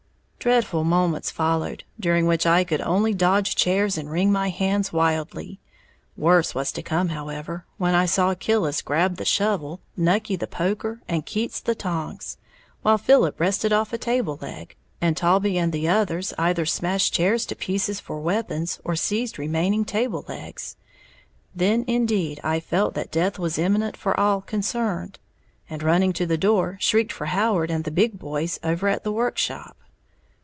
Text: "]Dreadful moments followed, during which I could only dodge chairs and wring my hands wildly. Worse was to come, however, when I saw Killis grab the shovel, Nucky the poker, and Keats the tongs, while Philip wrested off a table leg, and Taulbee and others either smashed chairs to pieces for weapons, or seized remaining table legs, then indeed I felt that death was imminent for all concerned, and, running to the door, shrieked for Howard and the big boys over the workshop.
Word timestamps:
"]Dreadful 0.51 0.83
moments 0.83 1.29
followed, 1.29 1.83
during 1.99 2.25
which 2.25 2.47
I 2.47 2.63
could 2.63 2.81
only 2.81 3.13
dodge 3.13 3.55
chairs 3.55 3.95
and 3.95 4.09
wring 4.09 4.31
my 4.31 4.49
hands 4.49 4.91
wildly. 4.91 5.59
Worse 6.17 6.55
was 6.55 6.71
to 6.71 6.81
come, 6.81 7.09
however, 7.09 7.67
when 7.77 7.93
I 7.93 8.07
saw 8.07 8.33
Killis 8.33 8.81
grab 8.81 9.17
the 9.17 9.23
shovel, 9.23 9.81
Nucky 9.95 10.35
the 10.35 10.47
poker, 10.47 10.99
and 11.07 11.27
Keats 11.27 11.59
the 11.59 11.75
tongs, 11.75 12.37
while 12.81 12.97
Philip 12.97 13.39
wrested 13.39 13.71
off 13.71 13.93
a 13.93 13.99
table 13.99 14.39
leg, 14.41 14.75
and 14.99 15.15
Taulbee 15.15 15.59
and 15.59 15.75
others 15.85 16.33
either 16.39 16.65
smashed 16.65 17.13
chairs 17.13 17.45
to 17.45 17.55
pieces 17.55 17.99
for 17.99 18.19
weapons, 18.19 18.79
or 18.83 18.95
seized 18.95 19.37
remaining 19.37 19.85
table 19.85 20.25
legs, 20.27 20.75
then 21.53 21.85
indeed 21.87 22.39
I 22.43 22.59
felt 22.61 22.95
that 22.95 23.11
death 23.11 23.37
was 23.37 23.59
imminent 23.59 23.95
for 23.95 24.19
all 24.19 24.41
concerned, 24.41 25.19
and, 25.69 25.83
running 25.83 26.13
to 26.13 26.25
the 26.25 26.35
door, 26.35 26.79
shrieked 26.81 27.13
for 27.13 27.25
Howard 27.27 27.69
and 27.69 27.83
the 27.83 27.91
big 27.91 28.17
boys 28.17 28.57
over 28.63 28.91
the 28.97 29.11
workshop. 29.11 29.77